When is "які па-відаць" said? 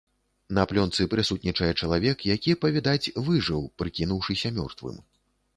2.35-3.13